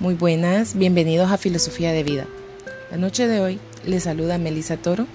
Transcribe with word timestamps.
Muy 0.00 0.14
buenas, 0.14 0.76
bienvenidos 0.76 1.32
a 1.32 1.38
Filosofía 1.38 1.90
de 1.90 2.04
Vida. 2.04 2.24
La 2.92 2.96
noche 2.96 3.26
de 3.26 3.40
hoy 3.40 3.58
les 3.84 4.04
saluda 4.04 4.38
Melissa 4.38 4.76
Toro 4.76 5.08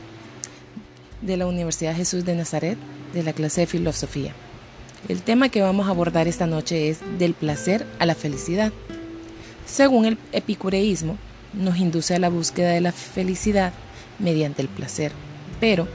de 1.21 1.37
la 1.37 1.47
Universidad 1.47 1.95
Jesús 1.95 2.25
de 2.25 2.35
Nazaret 2.35 2.77
de 3.13 3.23
la 3.23 3.31
clase 3.31 3.61
de 3.61 3.67
Filosofía. 3.67 4.33
El 5.07 5.21
tema 5.21 5.47
que 5.47 5.61
vamos 5.61 5.87
a 5.87 5.91
abordar 5.91 6.27
esta 6.27 6.47
noche 6.47 6.89
es 6.89 6.99
del 7.17 7.33
placer 7.33 7.85
a 7.97 8.05
la 8.05 8.13
felicidad. 8.13 8.73
Según 9.65 10.03
el 10.03 10.17
epicureísmo, 10.33 11.17
nos 11.53 11.77
induce 11.77 12.15
a 12.15 12.19
la 12.19 12.27
búsqueda 12.27 12.71
de 12.71 12.81
la 12.81 12.91
felicidad 12.91 13.71
mediante 14.19 14.61
el 14.61 14.67
placer, 14.67 15.13
pero 15.61 15.87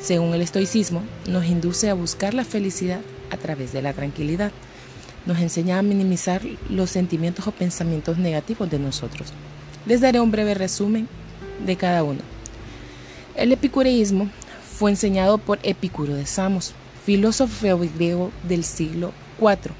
según 0.00 0.34
el 0.34 0.42
estoicismo, 0.42 1.04
nos 1.28 1.46
induce 1.46 1.90
a 1.90 1.94
buscar 1.94 2.34
la 2.34 2.44
felicidad 2.44 3.02
a 3.30 3.36
través 3.36 3.72
de 3.72 3.82
la 3.82 3.92
tranquilidad 3.92 4.50
nos 5.26 5.38
enseña 5.38 5.78
a 5.78 5.82
minimizar 5.82 6.42
los 6.68 6.90
sentimientos 6.90 7.46
o 7.46 7.52
pensamientos 7.52 8.18
negativos 8.18 8.70
de 8.70 8.78
nosotros. 8.78 9.32
Les 9.86 10.00
daré 10.00 10.20
un 10.20 10.30
breve 10.30 10.54
resumen 10.54 11.08
de 11.64 11.76
cada 11.76 12.02
uno. 12.02 12.20
El 13.34 13.52
epicureísmo 13.52 14.28
fue 14.78 14.90
enseñado 14.90 15.38
por 15.38 15.58
Epicuro 15.62 16.14
de 16.14 16.26
Samos, 16.26 16.74
filósofo 17.04 17.78
griego 17.78 18.30
del 18.48 18.64
siglo 18.64 19.12
IV, 19.40 19.72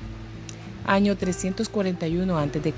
año 0.86 1.16
341 1.16 2.38
a.C., 2.38 2.74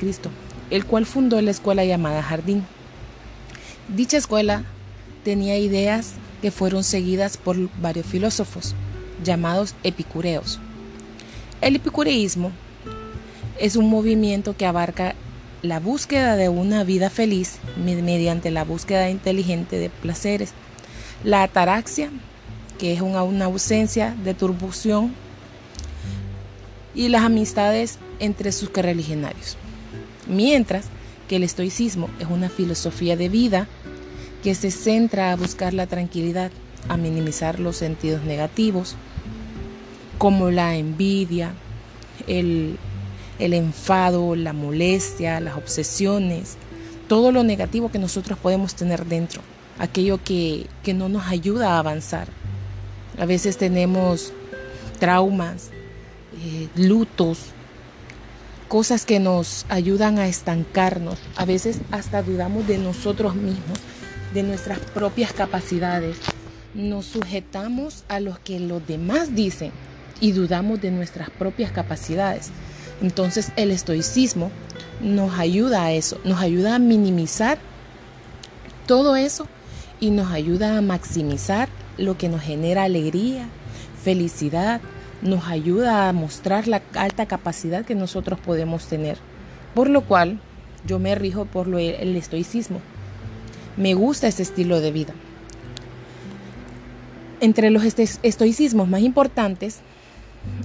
el 0.70 0.84
cual 0.86 1.06
fundó 1.06 1.40
la 1.40 1.50
escuela 1.50 1.84
llamada 1.84 2.22
Jardín. 2.22 2.64
Dicha 3.88 4.16
escuela 4.16 4.64
tenía 5.22 5.58
ideas 5.58 6.14
que 6.42 6.50
fueron 6.50 6.84
seguidas 6.84 7.36
por 7.36 7.56
varios 7.80 8.06
filósofos, 8.06 8.74
llamados 9.22 9.74
epicureos. 9.82 10.60
El 11.64 11.76
epicureísmo 11.76 12.52
es 13.58 13.76
un 13.76 13.88
movimiento 13.88 14.54
que 14.54 14.66
abarca 14.66 15.14
la 15.62 15.80
búsqueda 15.80 16.36
de 16.36 16.50
una 16.50 16.84
vida 16.84 17.08
feliz 17.08 17.56
mediante 17.82 18.50
la 18.50 18.64
búsqueda 18.64 19.08
inteligente 19.08 19.78
de 19.78 19.88
placeres, 19.88 20.52
la 21.24 21.42
ataraxia, 21.42 22.10
que 22.78 22.92
es 22.92 23.00
una, 23.00 23.46
ausencia 23.46 24.14
de 24.24 24.34
turbución, 24.34 25.14
y 26.94 27.08
las 27.08 27.22
amistades 27.22 27.98
entre 28.20 28.52
sus 28.52 28.68
correligionarios. 28.68 29.56
Mientras 30.28 30.88
que 31.30 31.36
el 31.36 31.44
estoicismo 31.44 32.10
es 32.20 32.26
una 32.28 32.50
filosofía 32.50 33.16
de 33.16 33.30
vida 33.30 33.68
que 34.42 34.54
se 34.54 34.70
centra 34.70 35.32
a 35.32 35.36
buscar 35.36 35.72
la 35.72 35.86
tranquilidad, 35.86 36.50
a 36.90 36.98
minimizar 36.98 37.58
los 37.58 37.78
sentidos 37.78 38.22
negativos, 38.24 38.96
como 40.18 40.50
la 40.50 40.76
envidia, 40.76 41.52
el, 42.26 42.78
enfado, 43.38 44.36
la 44.36 44.52
molestia, 44.52 45.40
las 45.40 45.56
obsesiones, 45.56 46.56
todo 47.08 47.32
lo 47.32 47.42
negativo 47.42 47.90
que 47.90 47.98
nosotros 47.98 48.38
podemos 48.38 48.74
tener 48.74 49.06
dentro, 49.06 49.42
aquello 49.78 50.20
que, 50.22 50.66
no 50.94 51.08
nos 51.08 51.26
ayuda 51.26 51.72
a 51.72 51.78
avanzar. 51.78 52.28
A 53.18 53.26
veces 53.26 53.56
tenemos 53.56 54.32
traumas, 54.98 55.70
eh, 56.44 56.68
lutos, 56.76 57.38
cosas 58.68 59.04
que 59.04 59.20
nos 59.20 59.66
ayudan 59.68 60.18
a 60.18 60.26
estancarnos. 60.26 61.18
A 61.36 61.44
veces 61.44 61.78
hasta 61.90 62.22
dudamos 62.22 62.66
de 62.66 62.78
nosotros 62.78 63.36
mismos, 63.36 63.78
de 64.32 64.42
nuestras 64.42 64.78
propias 64.78 65.32
capacidades. 65.32 66.16
Nos 66.74 67.06
sujetamos 67.06 68.02
a 68.08 68.18
lo 68.18 68.36
que 68.42 68.58
los 68.58 68.84
demás 68.84 69.36
dicen 69.36 69.70
y 70.20 70.32
dudamos 70.32 70.80
de 70.80 70.90
nuestras 70.90 71.30
propias 71.30 71.72
capacidades. 71.72 72.50
Entonces 73.02 73.52
el 73.56 73.70
estoicismo 73.70 74.50
nos 75.00 75.38
ayuda 75.38 75.84
a 75.84 75.92
eso, 75.92 76.20
nos 76.24 76.40
ayuda 76.40 76.76
a 76.76 76.78
minimizar 76.78 77.58
todo 78.86 79.16
eso 79.16 79.46
y 80.00 80.10
nos 80.10 80.30
ayuda 80.30 80.78
a 80.78 80.82
maximizar 80.82 81.68
lo 81.98 82.16
que 82.16 82.28
nos 82.28 82.42
genera 82.42 82.84
alegría, 82.84 83.48
felicidad, 84.02 84.80
nos 85.22 85.46
ayuda 85.46 86.08
a 86.08 86.12
mostrar 86.12 86.68
la 86.68 86.82
alta 86.94 87.26
capacidad 87.26 87.84
que 87.84 87.94
nosotros 87.94 88.38
podemos 88.38 88.86
tener. 88.86 89.18
Por 89.74 89.88
lo 89.88 90.02
cual 90.02 90.38
yo 90.86 90.98
me 90.98 91.14
rijo 91.14 91.46
por 91.46 91.66
lo, 91.66 91.78
el 91.78 92.14
estoicismo. 92.16 92.80
Me 93.76 93.94
gusta 93.94 94.28
ese 94.28 94.42
estilo 94.42 94.80
de 94.80 94.92
vida. 94.92 95.14
Entre 97.40 97.70
los 97.70 97.84
estoicismos 97.84 98.88
más 98.88 99.00
importantes 99.00 99.80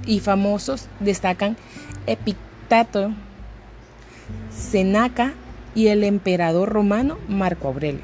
y 0.05 0.19
famosos 0.19 0.87
destacan 0.99 1.57
Epictato, 2.07 3.11
Seneca 4.49 5.33
y 5.75 5.87
el 5.87 6.03
emperador 6.03 6.69
romano 6.69 7.17
Marco 7.27 7.67
Aurelio. 7.67 8.01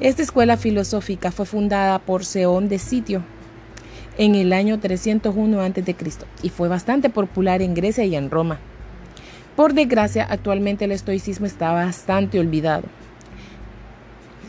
Esta 0.00 0.22
escuela 0.22 0.56
filosófica 0.56 1.30
fue 1.30 1.46
fundada 1.46 1.98
por 1.98 2.24
Seón 2.24 2.68
de 2.68 2.78
Sitio 2.78 3.22
en 4.18 4.34
el 4.34 4.52
año 4.52 4.78
301 4.78 5.60
a.C. 5.60 5.96
y 6.42 6.48
fue 6.48 6.68
bastante 6.68 7.10
popular 7.10 7.62
en 7.62 7.74
Grecia 7.74 8.04
y 8.04 8.16
en 8.16 8.30
Roma. 8.30 8.58
Por 9.56 9.74
desgracia, 9.74 10.26
actualmente 10.28 10.86
el 10.86 10.92
estoicismo 10.92 11.46
está 11.46 11.72
bastante 11.72 12.38
olvidado. 12.38 12.84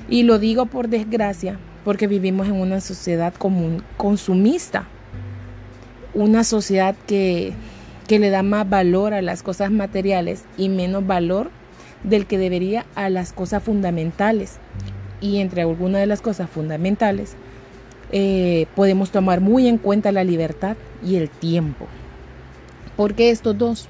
Y 0.09 0.23
lo 0.23 0.39
digo 0.39 0.67
por 0.67 0.87
desgracia 0.87 1.59
porque 1.83 2.07
vivimos 2.07 2.47
en 2.47 2.53
una 2.53 2.79
sociedad 2.79 3.33
común, 3.33 3.83
consumista 3.97 4.87
una 6.13 6.43
sociedad 6.43 6.95
que, 7.07 7.53
le 8.09 8.29
da 8.29 8.43
más 8.43 8.69
valor 8.69 9.13
a 9.13 9.21
las 9.21 9.41
cosas 9.41 9.71
materiales 9.71 10.43
y 10.57 10.67
menos 10.67 11.07
valor 11.07 11.49
del 12.03 12.25
que 12.25 12.37
debería 12.37 12.85
a 12.93 13.09
las 13.09 13.31
cosas 13.31 13.63
fundamentales. 13.63 14.57
Y 15.21 15.37
entre 15.37 15.61
algunas 15.61 16.01
de 16.01 16.07
las 16.07 16.19
cosas 16.19 16.49
fundamentales 16.49 17.37
eh, 18.11 18.65
podemos 18.75 19.11
tomar 19.11 19.39
muy 19.39 19.67
en 19.69 19.77
cuenta 19.77 20.11
la 20.11 20.25
libertad 20.25 20.75
y 21.01 21.15
el 21.15 21.29
tiempo. 21.29 21.87
Porque 22.97 23.29
estos 23.29 23.57
dos, 23.57 23.87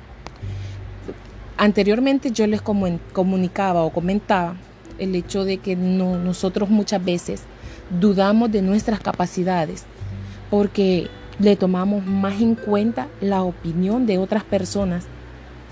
anteriormente 1.58 2.30
yo 2.30 2.46
les 2.46 2.62
comunicaba 2.62 3.81
o 3.81 3.90
comentaba 3.92 4.56
el 5.00 5.16
hecho 5.16 5.46
de 5.46 5.58
que 5.58 5.76
nosotros 5.76 6.70
muchas 6.70 7.04
veces 7.04 7.42
dudamos 8.00 8.52
de 8.52 8.62
nuestras 8.62 9.00
capacidades 9.00 9.86
porque 10.52 11.08
le 11.40 11.56
tomamos 11.56 12.06
más 12.06 12.42
en 12.42 12.56
cuenta 12.56 13.08
la 13.19 13.44
opinión 13.44 14.06
de 14.06 14.18
otras 14.18 14.44
personas 14.44 15.06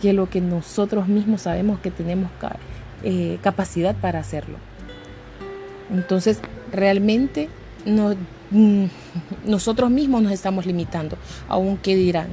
que 0.02 0.14
lo 0.14 0.30
que 0.30 0.42
nosotros 0.42 1.08
mismos 1.08 1.42
sabemos 1.42 1.80
que 1.80 1.92
tenemos 1.92 2.32
eh, 3.04 3.38
capacidad 3.42 3.96
para 3.96 4.20
hacerlo. 4.20 4.58
Entonces, 5.92 6.40
realmente 6.72 7.50
mm, 7.86 8.86
nosotros 9.46 9.90
mismos 9.90 10.22
nos 10.22 10.32
estamos 10.32 10.66
limitando, 10.66 11.18
aunque 11.48 11.96
dirán. 11.96 12.28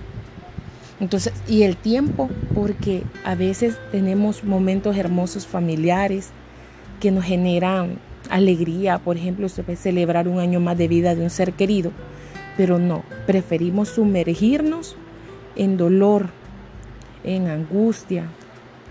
Entonces, 1.01 1.35
y 1.47 1.63
el 1.63 1.77
tiempo, 1.77 2.31
porque 2.55 3.03
a 3.25 3.35
veces 3.35 3.77
tenemos 3.93 4.45
momentos 4.45 4.97
hermosos 4.97 5.47
familiares 5.47 6.31
que 7.01 7.11
nos 7.11 7.25
generan 7.25 7.99
alegría, 8.31 8.99
por 8.99 9.17
ejemplo, 9.17 9.49
celebrar 9.49 10.27
un 10.27 10.39
año 10.39 10.59
más 10.59 10.79
de 10.79 10.89
vida 10.89 11.15
de 11.15 11.23
un 11.23 11.31
ser 11.31 11.53
querido 11.53 11.93
pero 12.57 12.79
no, 12.79 13.05
preferimos 13.27 13.91
sumergirnos 13.91 14.97
en 15.57 15.77
dolor, 15.77 16.31
en 17.25 17.49
angustia, 17.49 18.29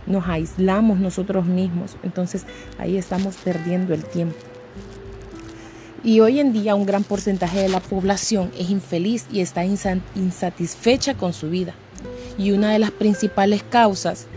nos 0.07 0.27
aislamos 0.27 0.99
nosotros 0.99 1.45
mismos, 1.45 1.97
entonces 2.03 2.45
ahí 2.77 2.97
estamos 2.97 3.35
perdiendo 3.37 3.93
el 3.93 4.03
tiempo. 4.03 4.35
Y 6.03 6.19
hoy 6.19 6.39
en 6.39 6.53
día 6.53 6.75
un 6.75 6.85
gran 6.85 7.03
porcentaje 7.03 7.59
de 7.59 7.69
la 7.69 7.79
población 7.79 8.51
es 8.59 8.69
infeliz 8.69 9.25
y 9.31 9.39
está 9.39 9.65
insatisfecha 9.65 11.15
con 11.15 11.33
su 11.33 11.49
vida. 11.49 11.73
Y 12.37 12.51
una 12.51 12.71
de 12.71 12.77
las 12.77 12.91
principales 12.91 13.63
causas 13.63 14.27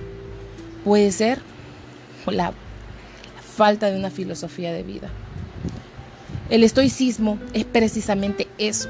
puede 0.83 1.13
ser 1.13 1.41
la 2.27 2.55
falta 3.55 3.91
de 3.91 3.99
una 3.99 4.09
filosofía 4.09 4.73
de 4.73 4.83
vida. 4.83 5.11
El 6.49 6.65
estoicismo 6.65 7.39
es 7.53 7.67
precisamente 7.67 8.49
eso, 8.57 8.89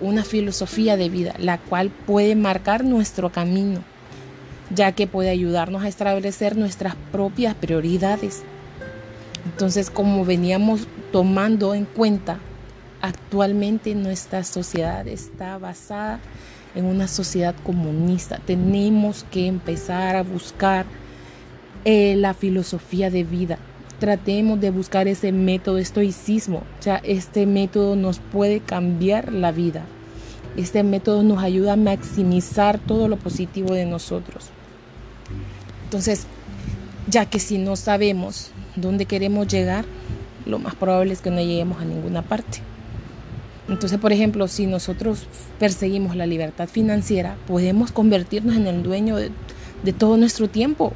una 0.00 0.24
filosofía 0.24 0.96
de 0.96 1.08
vida, 1.08 1.34
la 1.38 1.58
cual 1.58 1.90
puede 1.90 2.34
marcar 2.34 2.84
nuestro 2.84 3.30
camino, 3.30 3.82
ya 4.74 4.92
que 4.92 5.06
puede 5.06 5.30
ayudarnos 5.30 5.82
a 5.84 5.88
establecer 5.88 6.56
nuestras 6.56 6.94
propias 7.12 7.54
prioridades. 7.54 8.42
Entonces, 9.44 9.90
como 9.90 10.24
veníamos 10.24 10.86
tomando 11.12 11.74
en 11.74 11.84
cuenta, 11.84 12.38
actualmente 13.00 13.94
nuestra 13.94 14.44
sociedad 14.44 15.06
está 15.06 15.58
basada 15.58 16.20
en 16.74 16.84
una 16.84 17.08
sociedad 17.08 17.54
comunista. 17.64 18.40
Tenemos 18.44 19.24
que 19.30 19.46
empezar 19.46 20.16
a 20.16 20.22
buscar 20.22 20.84
eh, 21.84 22.16
la 22.16 22.34
filosofía 22.34 23.10
de 23.10 23.24
vida, 23.24 23.58
tratemos 23.98 24.60
de 24.60 24.70
buscar 24.70 25.08
ese 25.08 25.32
método 25.32 25.78
estoicismo. 25.78 26.58
O 26.58 26.90
este 27.02 27.46
método 27.46 27.96
nos 27.96 28.18
puede 28.18 28.60
cambiar 28.60 29.32
la 29.32 29.52
vida. 29.52 29.84
Este 30.56 30.82
método 30.82 31.22
nos 31.22 31.42
ayuda 31.42 31.74
a 31.74 31.76
maximizar 31.76 32.78
todo 32.78 33.08
lo 33.08 33.16
positivo 33.16 33.74
de 33.74 33.86
nosotros. 33.86 34.46
Entonces, 35.84 36.26
ya 37.08 37.26
que 37.26 37.38
si 37.38 37.58
no 37.58 37.76
sabemos 37.76 38.50
dónde 38.74 39.06
queremos 39.06 39.46
llegar, 39.46 39.84
lo 40.46 40.58
más 40.58 40.74
probable 40.74 41.12
es 41.12 41.20
que 41.20 41.30
no 41.30 41.40
lleguemos 41.40 41.80
a 41.80 41.84
ninguna 41.84 42.22
parte. 42.22 42.60
Entonces, 43.68 43.98
por 43.98 44.12
ejemplo, 44.12 44.46
si 44.46 44.66
nosotros 44.66 45.26
perseguimos 45.58 46.14
la 46.14 46.26
libertad 46.26 46.68
financiera, 46.68 47.36
podemos 47.46 47.90
convertirnos 47.90 48.56
en 48.56 48.66
el 48.66 48.82
dueño 48.82 49.16
de, 49.16 49.32
todo 49.98 50.16
nuestro 50.16 50.48
tiempo, 50.48 50.92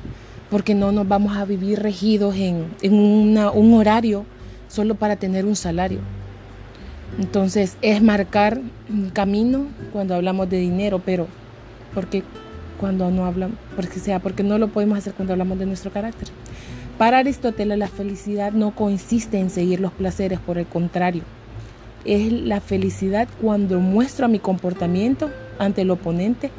porque 0.50 0.74
no 0.74 0.92
nos 0.92 1.06
vamos 1.06 1.36
a 1.36 1.44
vivir 1.44 1.80
regidos 1.80 2.34
en, 2.36 2.66
un 2.82 3.74
horario 3.74 4.24
solo 4.68 4.94
para 4.96 5.16
tener 5.16 5.46
un 5.46 5.56
salario. 5.56 6.00
Entonces, 7.18 7.76
es 7.82 8.02
marcar 8.02 8.60
un 8.88 9.10
camino 9.10 9.66
cuando 9.92 10.14
hablamos 10.14 10.48
de 10.50 10.58
dinero, 10.58 11.00
pero 11.04 11.26
porque 11.94 12.22
cuando 12.78 13.10
no 13.10 13.26
hablamos, 13.26 13.56
porque 13.76 14.00
sea, 14.00 14.18
porque 14.20 14.42
no 14.42 14.58
lo 14.58 14.68
podemos 14.68 14.98
hacer 14.98 15.12
cuando 15.14 15.34
hablamos 15.34 15.58
de 15.58 15.66
nuestro 15.66 15.92
carácter. 15.92 16.28
Para 16.98 17.18
Aristóteles, 17.18 17.78
la 17.78 17.88
felicidad 17.88 18.52
no 18.52 18.74
consiste 18.74 19.38
en 19.38 19.50
seguir 19.50 19.80
los 19.80 19.92
placeres, 19.92 20.38
por 20.38 20.58
el 20.58 20.66
contrario, 20.66 21.22
es 22.04 22.32
la 22.32 22.60
felicidad 22.60 23.28
cuando 23.40 23.78
muestro 23.78 24.28
mi 24.28 24.38
comportamiento 24.38 25.30
ante 25.58 25.82
el 25.82 25.90
oponente 25.90 26.50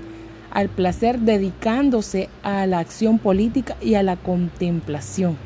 al 0.51 0.69
placer 0.69 1.19
dedicándose 1.19 2.29
a 2.43 2.65
la 2.67 2.79
acción 2.79 3.19
política 3.19 3.75
y 3.81 3.95
a 3.95 4.03
la 4.03 4.17
contemplación. 4.17 5.37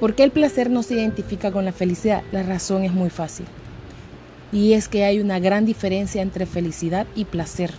¿Por 0.00 0.14
qué 0.14 0.24
el 0.24 0.30
placer 0.30 0.70
no 0.70 0.82
se 0.82 0.94
identifica 0.94 1.50
con 1.50 1.64
la 1.64 1.72
felicidad? 1.72 2.22
La 2.30 2.42
razón 2.42 2.84
es 2.84 2.92
muy 2.92 3.10
fácil. 3.10 3.46
Y 4.52 4.74
es 4.74 4.88
que 4.88 5.04
hay 5.04 5.18
una 5.18 5.38
gran 5.38 5.64
diferencia 5.64 6.22
entre 6.22 6.46
felicidad 6.46 7.06
y 7.14 7.24
placer. 7.24 7.70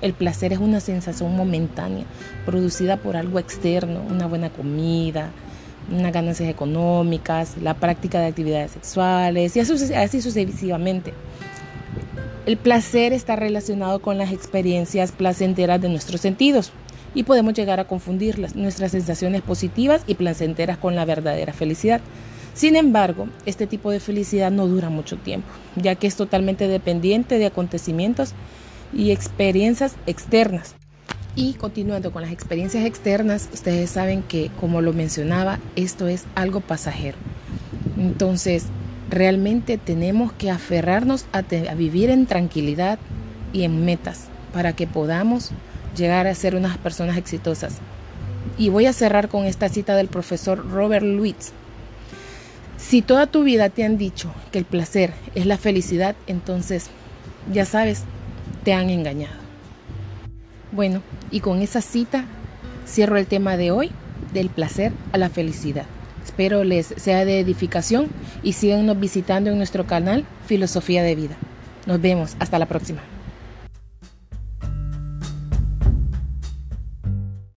El 0.00 0.12
placer 0.12 0.52
es 0.52 0.58
una 0.58 0.80
sensación 0.80 1.36
momentánea, 1.36 2.04
producida 2.46 2.96
por 2.96 3.16
algo 3.16 3.38
externo, 3.38 4.02
una 4.10 4.26
buena 4.26 4.50
comida, 4.50 5.30
unas 5.90 6.12
ganancias 6.12 6.48
económicas, 6.48 7.56
la 7.60 7.74
práctica 7.74 8.20
de 8.20 8.26
actividades 8.26 8.72
sexuales 8.72 9.56
y 9.56 9.60
así, 9.60 10.22
sucesivamente. 10.22 11.12
El 12.44 12.56
placer 12.56 13.12
está 13.12 13.36
relacionado 13.36 14.02
con 14.02 14.18
las 14.18 14.32
experiencias 14.32 15.12
placenteras 15.12 15.80
de 15.80 15.88
nuestros 15.88 16.20
sentidos 16.20 16.72
y 17.14 17.22
podemos 17.22 17.54
llegar 17.54 17.78
a 17.78 17.86
confundir 17.86 18.36
nuestras 18.56 18.90
sensaciones 18.90 19.42
positivas 19.42 20.02
y 20.08 20.14
placenteras 20.14 20.76
con 20.76 20.96
la 20.96 21.04
verdadera 21.04 21.52
felicidad. 21.52 22.00
Sin 22.52 22.74
embargo, 22.74 23.28
este 23.46 23.68
tipo 23.68 23.92
de 23.92 24.00
felicidad 24.00 24.50
no 24.50 24.66
dura 24.66 24.90
mucho 24.90 25.16
tiempo, 25.18 25.46
ya 25.76 25.94
que 25.94 26.08
es 26.08 26.16
totalmente 26.16 26.66
dependiente 26.66 27.38
de 27.38 27.46
acontecimientos 27.46 28.32
y 28.92 29.12
experiencias 29.12 29.94
externas. 30.06 30.74
Y 31.36 31.54
continuando 31.54 32.12
con 32.12 32.22
las 32.22 32.32
experiencias 32.32 32.84
externas, 32.84 33.48
ustedes 33.54 33.88
saben 33.88 34.22
que, 34.22 34.50
como 34.58 34.80
lo 34.80 34.92
mencionaba, 34.92 35.60
esto 35.76 36.08
es 36.08 36.24
algo 36.34 36.60
pasajero. 36.60 37.16
Entonces, 37.96 38.66
realmente 39.12 39.76
tenemos 39.76 40.32
que 40.32 40.50
aferrarnos 40.50 41.26
a, 41.32 41.42
vivir 41.74 42.10
en 42.10 42.26
tranquilidad 42.26 42.98
y 43.52 43.62
en 43.62 43.84
metas 43.84 44.28
para 44.52 44.72
que 44.72 44.86
podamos 44.86 45.50
llegar 45.96 46.26
a 46.26 46.34
ser 46.34 46.56
unas 46.56 46.78
personas 46.78 47.16
exitosas. 47.18 47.76
Y 48.58 48.70
voy 48.70 48.86
a 48.86 48.92
cerrar 48.92 49.28
con 49.28 49.44
esta 49.44 49.68
cita 49.68 49.94
del 49.94 50.08
profesor 50.08 50.66
Robert 50.70 51.04
Louis. 51.04 51.52
Si 52.78 53.02
toda 53.02 53.26
tu 53.26 53.44
vida 53.44 53.68
te 53.68 53.84
han 53.84 53.98
dicho 53.98 54.32
que 54.50 54.58
el 54.58 54.64
placer 54.64 55.12
es 55.34 55.46
la 55.46 55.58
felicidad, 55.58 56.16
entonces, 56.26 56.88
ya 57.52 57.64
sabes, 57.64 58.04
te 58.64 58.72
han 58.72 58.90
engañado. 58.90 59.36
Bueno, 60.72 61.02
y 61.30 61.40
con 61.40 61.60
esa 61.60 61.82
cita 61.82 62.24
cierro 62.86 63.18
el 63.18 63.26
tema 63.26 63.58
de 63.58 63.70
hoy, 63.70 63.90
del 64.32 64.48
placer 64.48 64.92
a 65.12 65.18
la 65.18 65.28
felicidad. 65.28 65.84
Espero 66.24 66.64
les 66.64 66.86
sea 66.96 67.24
de 67.24 67.40
edificación 67.40 68.08
y 68.42 68.52
síganos 68.52 68.98
visitando 68.98 69.50
en 69.50 69.58
nuestro 69.58 69.86
canal 69.86 70.24
Filosofía 70.46 71.02
de 71.02 71.14
Vida. 71.14 71.36
Nos 71.86 72.00
vemos, 72.00 72.36
hasta 72.38 72.58
la 72.58 72.66
próxima. 72.66 73.00